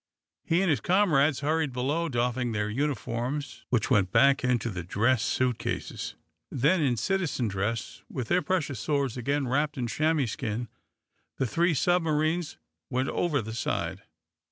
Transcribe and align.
He 0.43 0.61
and 0.63 0.69
his 0.71 0.79
comrades 0.79 1.41
hurried 1.41 1.71
below, 1.73 2.09
doffing 2.09 2.53
their 2.53 2.71
uniforms, 2.71 3.65
which 3.69 3.91
went 3.91 4.11
back 4.11 4.43
into 4.43 4.71
the 4.71 4.81
dress 4.81 5.21
suit 5.21 5.59
cases. 5.59 6.15
Then, 6.49 6.81
in 6.81 6.97
citizen 6.97 7.47
dress, 7.47 8.01
with 8.09 8.27
their 8.27 8.41
precious 8.41 8.79
swords 8.79 9.15
again 9.15 9.47
wrapped 9.47 9.77
in 9.77 9.85
chamois 9.85 10.25
skin, 10.25 10.69
the 11.37 11.45
three 11.45 11.75
submarines 11.75 12.57
went 12.89 13.09
over 13.09 13.43
the 13.43 13.53
side. 13.53 14.01